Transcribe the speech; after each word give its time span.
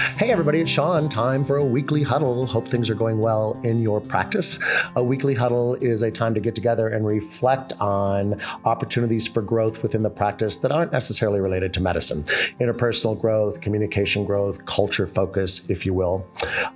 Hey, 0.00 0.30
everybody, 0.30 0.60
it's 0.60 0.70
Shawn. 0.70 1.10
Time 1.10 1.44
for 1.44 1.58
a 1.58 1.64
weekly 1.64 2.02
huddle. 2.02 2.46
Hope 2.46 2.66
things 2.66 2.88
are 2.88 2.94
going 2.94 3.20
well 3.20 3.60
in 3.64 3.82
your 3.82 4.00
practice. 4.00 4.58
A 4.96 5.04
weekly 5.04 5.34
huddle 5.34 5.74
is 5.74 6.00
a 6.00 6.10
time 6.10 6.32
to 6.32 6.40
get 6.40 6.54
together 6.54 6.88
and 6.88 7.06
reflect 7.06 7.74
on 7.80 8.40
opportunities 8.64 9.26
for 9.26 9.42
growth 9.42 9.82
within 9.82 10.02
the 10.02 10.08
practice 10.08 10.56
that 10.58 10.72
aren't 10.72 10.90
necessarily 10.90 11.38
related 11.40 11.74
to 11.74 11.82
medicine 11.82 12.22
interpersonal 12.60 13.18
growth, 13.20 13.60
communication 13.60 14.24
growth, 14.24 14.64
culture 14.64 15.06
focus, 15.06 15.68
if 15.68 15.84
you 15.84 15.92
will. 15.92 16.26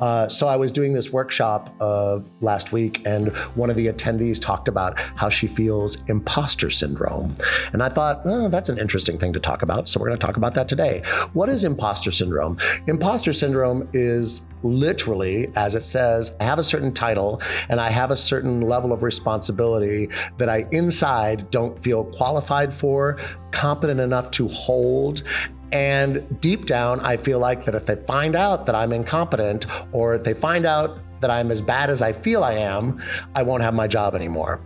Uh, 0.00 0.28
so, 0.28 0.48
I 0.48 0.56
was 0.56 0.72
doing 0.72 0.92
this 0.92 1.12
workshop 1.12 1.72
uh, 1.80 2.18
last 2.40 2.72
week, 2.72 3.06
and 3.06 3.28
one 3.54 3.70
of 3.70 3.76
the 3.76 3.86
attendees 3.86 4.40
talked 4.40 4.66
about 4.66 4.98
how 4.98 5.28
she 5.28 5.46
feels 5.46 6.02
imposter 6.08 6.70
syndrome. 6.70 7.34
And 7.72 7.84
I 7.84 7.88
thought, 7.88 8.22
oh, 8.24 8.48
that's 8.48 8.68
an 8.68 8.78
interesting 8.78 9.16
thing 9.16 9.32
to 9.32 9.40
talk 9.40 9.62
about. 9.62 9.88
So, 9.88 10.00
we're 10.00 10.08
going 10.08 10.18
to 10.18 10.26
talk 10.26 10.36
about 10.36 10.54
that 10.54 10.66
today. 10.68 11.02
What 11.34 11.48
is 11.48 11.62
imposter 11.62 12.10
syndrome? 12.10 12.58
Imposter 12.86 13.11
syndrome 13.18 13.88
is 13.92 14.42
literally, 14.62 15.48
as 15.56 15.74
it 15.74 15.84
says, 15.84 16.34
I 16.40 16.44
have 16.44 16.58
a 16.58 16.64
certain 16.64 16.92
title 16.92 17.42
and 17.68 17.80
I 17.80 17.90
have 17.90 18.10
a 18.10 18.16
certain 18.16 18.60
level 18.60 18.92
of 18.92 19.02
responsibility 19.02 20.08
that 20.38 20.48
I 20.48 20.66
inside 20.70 21.50
don't 21.50 21.78
feel 21.78 22.04
qualified 22.04 22.72
for, 22.72 23.18
competent 23.50 24.00
enough 24.00 24.30
to 24.32 24.48
hold, 24.48 25.22
and 25.72 26.40
deep 26.40 26.66
down, 26.66 27.00
I 27.00 27.16
feel 27.16 27.38
like 27.38 27.64
that 27.64 27.74
if 27.74 27.86
they 27.86 27.96
find 27.96 28.36
out 28.36 28.66
that 28.66 28.74
I'm 28.74 28.92
incompetent 28.92 29.66
or 29.92 30.14
if 30.14 30.22
they 30.22 30.34
find 30.34 30.66
out 30.66 30.98
that 31.22 31.30
I'm 31.30 31.50
as 31.50 31.60
bad 31.60 31.90
as 31.90 32.02
I 32.02 32.12
feel 32.12 32.44
I 32.44 32.54
am, 32.54 33.02
I 33.34 33.42
won't 33.42 33.62
have 33.62 33.74
my 33.74 33.86
job 33.86 34.14
anymore. 34.14 34.60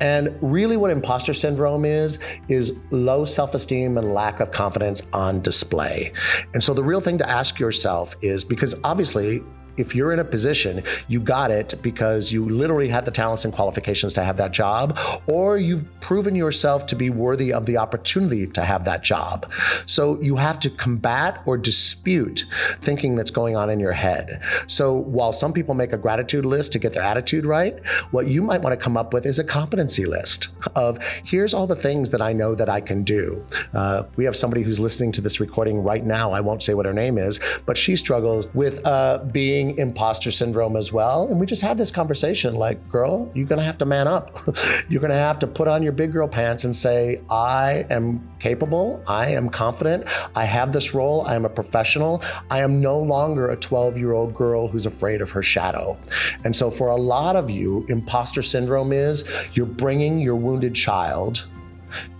And 0.00 0.36
really, 0.42 0.76
what 0.76 0.90
imposter 0.90 1.32
syndrome 1.32 1.84
is, 1.84 2.18
is 2.48 2.74
low 2.90 3.24
self 3.24 3.54
esteem 3.54 3.96
and 3.96 4.12
lack 4.12 4.40
of 4.40 4.50
confidence 4.50 5.02
on 5.12 5.40
display. 5.42 6.12
And 6.54 6.62
so, 6.62 6.74
the 6.74 6.82
real 6.82 7.00
thing 7.00 7.18
to 7.18 7.28
ask 7.28 7.60
yourself 7.60 8.16
is 8.20 8.44
because 8.44 8.74
obviously, 8.82 9.42
if 9.76 9.94
you're 9.94 10.12
in 10.12 10.18
a 10.18 10.24
position, 10.24 10.82
you 11.08 11.20
got 11.20 11.50
it 11.50 11.74
because 11.82 12.32
you 12.32 12.48
literally 12.48 12.88
have 12.88 13.04
the 13.04 13.10
talents 13.10 13.44
and 13.44 13.52
qualifications 13.52 14.12
to 14.14 14.24
have 14.24 14.36
that 14.36 14.52
job, 14.52 14.98
or 15.26 15.58
you've 15.58 15.84
proven 16.00 16.34
yourself 16.34 16.86
to 16.86 16.96
be 16.96 17.10
worthy 17.10 17.52
of 17.52 17.66
the 17.66 17.76
opportunity 17.76 18.46
to 18.46 18.64
have 18.64 18.84
that 18.84 19.02
job. 19.02 19.50
So 19.86 20.20
you 20.20 20.36
have 20.36 20.60
to 20.60 20.70
combat 20.70 21.42
or 21.46 21.56
dispute 21.56 22.44
thinking 22.80 23.16
that's 23.16 23.30
going 23.30 23.56
on 23.56 23.70
in 23.70 23.80
your 23.80 23.92
head. 23.92 24.42
So 24.66 24.92
while 24.92 25.32
some 25.32 25.52
people 25.52 25.74
make 25.74 25.92
a 25.92 25.98
gratitude 25.98 26.44
list 26.44 26.72
to 26.72 26.78
get 26.78 26.92
their 26.92 27.02
attitude 27.02 27.46
right, 27.46 27.78
what 28.10 28.28
you 28.28 28.42
might 28.42 28.62
want 28.62 28.78
to 28.78 28.82
come 28.82 28.96
up 28.96 29.12
with 29.14 29.26
is 29.26 29.38
a 29.38 29.44
competency 29.44 30.04
list 30.04 30.48
of 30.74 30.98
here's 31.24 31.54
all 31.54 31.66
the 31.66 31.76
things 31.76 32.10
that 32.10 32.20
I 32.20 32.32
know 32.32 32.54
that 32.54 32.68
I 32.68 32.80
can 32.80 33.04
do. 33.04 33.44
Uh, 33.72 34.04
we 34.16 34.24
have 34.24 34.36
somebody 34.36 34.62
who's 34.62 34.80
listening 34.80 35.12
to 35.12 35.20
this 35.20 35.40
recording 35.40 35.82
right 35.82 36.04
now. 36.04 36.32
I 36.32 36.40
won't 36.40 36.62
say 36.62 36.74
what 36.74 36.86
her 36.86 36.92
name 36.92 37.18
is, 37.18 37.40
but 37.66 37.76
she 37.76 37.96
struggles 37.96 38.46
with 38.54 38.84
uh, 38.86 39.18
being 39.32 39.61
imposter 39.70 40.30
syndrome 40.30 40.76
as 40.76 40.92
well. 40.92 41.26
And 41.28 41.40
we 41.40 41.46
just 41.46 41.62
had 41.62 41.78
this 41.78 41.90
conversation 41.90 42.54
like, 42.54 42.88
girl, 42.88 43.30
you're 43.34 43.46
going 43.46 43.58
to 43.58 43.64
have 43.64 43.78
to 43.78 43.86
man 43.86 44.08
up. 44.08 44.38
you're 44.88 45.00
going 45.00 45.10
to 45.10 45.16
have 45.16 45.38
to 45.40 45.46
put 45.46 45.68
on 45.68 45.82
your 45.82 45.92
big 45.92 46.12
girl 46.12 46.28
pants 46.28 46.64
and 46.64 46.74
say, 46.74 47.20
I 47.30 47.86
am 47.90 48.28
capable. 48.38 49.02
I 49.06 49.28
am 49.28 49.48
confident. 49.48 50.04
I 50.34 50.44
have 50.44 50.72
this 50.72 50.94
role. 50.94 51.22
I 51.22 51.34
am 51.34 51.44
a 51.44 51.48
professional. 51.48 52.22
I 52.50 52.60
am 52.60 52.80
no 52.80 52.98
longer 52.98 53.48
a 53.48 53.56
12 53.56 53.96
year 53.96 54.12
old 54.12 54.34
girl 54.34 54.68
who's 54.68 54.86
afraid 54.86 55.20
of 55.20 55.30
her 55.30 55.42
shadow. 55.42 55.96
And 56.44 56.54
so, 56.54 56.70
for 56.70 56.88
a 56.88 56.96
lot 56.96 57.36
of 57.36 57.50
you, 57.50 57.86
imposter 57.88 58.42
syndrome 58.42 58.92
is 58.92 59.24
you're 59.54 59.66
bringing 59.66 60.18
your 60.18 60.36
wounded 60.36 60.74
child 60.74 61.46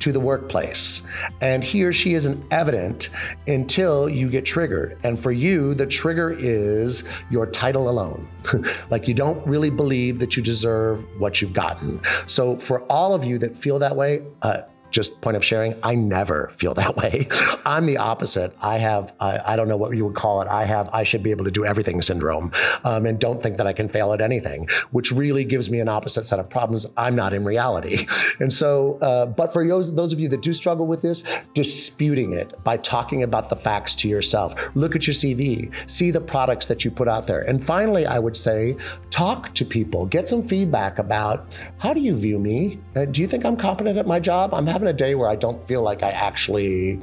to 0.00 0.12
the 0.12 0.20
workplace. 0.20 1.06
And 1.40 1.62
he 1.62 1.84
or 1.84 1.92
she 1.92 2.14
isn't 2.14 2.44
evident 2.50 3.10
until 3.46 4.08
you 4.08 4.28
get 4.28 4.44
triggered. 4.44 4.98
And 5.04 5.18
for 5.18 5.32
you, 5.32 5.74
the 5.74 5.86
trigger 5.86 6.30
is 6.38 7.04
your 7.30 7.46
title 7.46 7.88
alone. 7.88 8.28
like 8.90 9.08
you 9.08 9.14
don't 9.14 9.44
really 9.46 9.70
believe 9.70 10.18
that 10.18 10.36
you 10.36 10.42
deserve 10.42 11.04
what 11.20 11.40
you've 11.40 11.52
gotten. 11.52 12.00
So 12.26 12.56
for 12.56 12.82
all 12.82 13.14
of 13.14 13.24
you 13.24 13.38
that 13.38 13.54
feel 13.54 13.78
that 13.78 13.96
way, 13.96 14.22
uh, 14.42 14.62
just 14.92 15.20
point 15.20 15.36
of 15.36 15.44
sharing, 15.44 15.74
I 15.82 15.94
never 15.94 16.48
feel 16.48 16.74
that 16.74 16.96
way. 17.02 17.26
I'm 17.66 17.86
the 17.86 17.96
opposite. 17.96 18.54
I 18.60 18.78
have, 18.78 19.12
I 19.18 19.32
I, 19.46 19.56
don't 19.56 19.68
know 19.68 19.76
what 19.76 19.96
you 19.96 20.04
would 20.06 20.14
call 20.14 20.42
it. 20.42 20.48
I 20.48 20.64
have, 20.64 20.88
I 20.92 21.02
should 21.02 21.22
be 21.22 21.30
able 21.30 21.44
to 21.44 21.50
do 21.50 21.64
everything 21.64 22.00
syndrome 22.02 22.52
um, 22.84 23.06
and 23.06 23.18
don't 23.18 23.42
think 23.42 23.56
that 23.56 23.66
I 23.66 23.72
can 23.72 23.88
fail 23.88 24.12
at 24.12 24.20
anything, 24.20 24.68
which 24.90 25.10
really 25.10 25.44
gives 25.44 25.70
me 25.70 25.80
an 25.80 25.88
opposite 25.88 26.26
set 26.26 26.38
of 26.38 26.48
problems. 26.48 26.86
I'm 26.96 27.16
not 27.16 27.32
in 27.32 27.44
reality. 27.44 28.06
And 28.40 28.52
so, 28.52 28.98
uh, 29.00 29.26
but 29.26 29.52
for 29.52 29.66
those, 29.66 29.94
those 29.94 30.12
of 30.12 30.20
you 30.20 30.28
that 30.28 30.42
do 30.42 30.52
struggle 30.52 30.86
with 30.86 31.02
this, 31.02 31.22
disputing 31.54 32.32
it 32.32 32.62
by 32.64 32.76
talking 32.76 33.22
about 33.22 33.48
the 33.48 33.56
facts 33.56 33.94
to 33.96 34.08
yourself. 34.08 34.54
Look 34.74 34.94
at 34.94 35.06
your 35.06 35.14
CV, 35.14 35.72
see 35.88 36.10
the 36.10 36.20
products 36.20 36.66
that 36.66 36.84
you 36.84 36.90
put 36.90 37.08
out 37.08 37.26
there. 37.26 37.40
And 37.40 37.62
finally, 37.62 38.06
I 38.06 38.18
would 38.18 38.36
say, 38.36 38.76
talk 39.10 39.54
to 39.54 39.64
people, 39.64 40.06
get 40.06 40.28
some 40.28 40.42
feedback 40.42 40.98
about 40.98 41.46
how 41.78 41.92
do 41.92 42.00
you 42.00 42.14
view 42.16 42.38
me? 42.38 42.78
Uh, 42.96 43.04
do 43.06 43.20
you 43.20 43.26
think 43.26 43.44
I'm 43.44 43.56
competent 43.56 43.98
at 43.98 44.06
my 44.06 44.20
job? 44.20 44.54
I'm 44.54 44.66
having 44.66 44.81
having 44.82 44.94
a 44.94 44.98
day 44.98 45.14
where 45.14 45.28
I 45.28 45.36
don't 45.36 45.60
feel 45.68 45.82
like 45.82 46.02
I 46.02 46.10
actually 46.10 47.00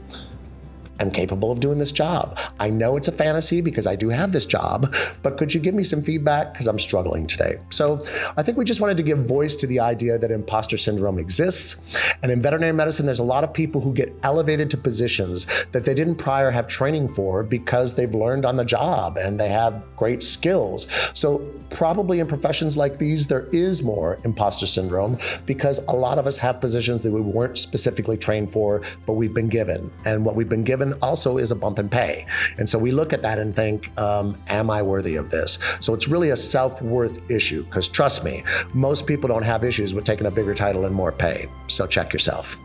am 0.99 1.11
capable 1.11 1.51
of 1.51 1.59
doing 1.59 1.79
this 1.79 1.91
job. 1.91 2.37
I 2.59 2.69
know 2.69 2.97
it's 2.97 3.07
a 3.07 3.11
fantasy 3.11 3.61
because 3.61 3.87
I 3.87 3.95
do 3.95 4.09
have 4.09 4.31
this 4.31 4.45
job, 4.45 4.93
but 5.23 5.37
could 5.37 5.53
you 5.53 5.59
give 5.59 5.73
me 5.73 5.83
some 5.83 6.01
feedback? 6.01 6.53
Because 6.53 6.67
I'm 6.67 6.79
struggling 6.79 7.25
today. 7.25 7.59
So 7.69 8.03
I 8.37 8.43
think 8.43 8.57
we 8.57 8.65
just 8.65 8.81
wanted 8.81 8.97
to 8.97 9.03
give 9.03 9.25
voice 9.25 9.55
to 9.57 9.67
the 9.67 9.79
idea 9.79 10.17
that 10.17 10.31
imposter 10.31 10.77
syndrome 10.77 11.19
exists. 11.19 11.81
And 12.21 12.31
in 12.31 12.41
veterinary 12.41 12.73
medicine, 12.73 13.05
there's 13.05 13.19
a 13.19 13.23
lot 13.23 13.43
of 13.43 13.53
people 13.53 13.81
who 13.81 13.93
get 13.93 14.13
elevated 14.23 14.69
to 14.71 14.77
positions 14.77 15.45
that 15.71 15.85
they 15.85 15.93
didn't 15.93 16.15
prior 16.15 16.51
have 16.51 16.67
training 16.67 17.07
for 17.07 17.43
because 17.43 17.95
they've 17.95 18.13
learned 18.13 18.45
on 18.45 18.57
the 18.57 18.65
job 18.65 19.17
and 19.17 19.39
they 19.39 19.49
have 19.49 19.83
great 19.95 20.23
skills. 20.23 20.87
So 21.13 21.39
probably 21.69 22.19
in 22.19 22.27
professions 22.27 22.77
like 22.77 22.97
these, 22.97 23.27
there 23.27 23.47
is 23.51 23.83
more 23.83 24.19
imposter 24.23 24.65
syndrome 24.65 25.17
because 25.45 25.79
a 25.87 25.93
lot 25.93 26.17
of 26.17 26.27
us 26.27 26.37
have 26.37 26.59
positions 26.61 27.01
that 27.01 27.11
we 27.11 27.21
weren't 27.21 27.57
specifically 27.57 28.17
trained 28.17 28.51
for, 28.51 28.81
but 29.05 29.13
we've 29.13 29.33
been 29.33 29.49
given. 29.49 29.91
And 30.05 30.25
what 30.25 30.35
we've 30.35 30.49
been 30.49 30.63
given 30.63 30.88
also 31.01 31.37
is 31.37 31.51
a 31.51 31.55
bump 31.55 31.79
in 31.79 31.89
pay. 31.89 32.25
And 32.57 32.69
so 32.69 32.77
we 32.77 32.91
look 32.91 33.13
at 33.13 33.21
that 33.21 33.39
and 33.39 33.55
think, 33.55 33.95
um, 33.97 34.37
am 34.47 34.69
I 34.69 34.81
worthy 34.81 35.15
of 35.15 35.29
this? 35.29 35.59
So 35.79 35.93
it's 35.93 36.07
really 36.07 36.29
a 36.29 36.37
self 36.37 36.81
worth 36.81 37.19
issue 37.29 37.63
because 37.63 37.87
trust 37.87 38.23
me, 38.23 38.43
most 38.73 39.07
people 39.07 39.27
don't 39.27 39.43
have 39.43 39.63
issues 39.63 39.93
with 39.93 40.05
taking 40.05 40.27
a 40.27 40.31
bigger 40.31 40.53
title 40.53 40.85
and 40.85 40.95
more 40.95 41.11
pay. 41.11 41.49
So 41.67 41.87
check 41.87 42.13
yourself. 42.13 42.57